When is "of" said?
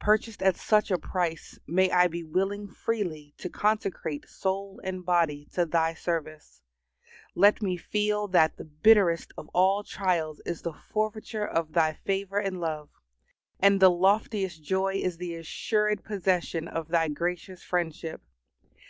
9.36-9.48, 11.46-11.74, 16.68-16.88